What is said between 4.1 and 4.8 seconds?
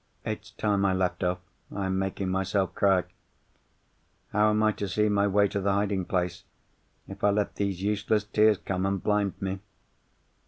How am I